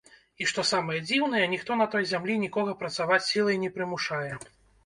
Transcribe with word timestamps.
І 0.43 0.45
што 0.51 0.63
самае 0.69 0.95
дзіўнае, 1.09 1.43
ніхто 1.53 1.77
на 1.81 1.87
той 1.97 2.07
зямлі 2.13 2.39
нікога 2.47 2.75
працаваць 2.83 3.23
сілай 3.29 3.63
не 3.67 3.73
прымушае. 3.77 4.33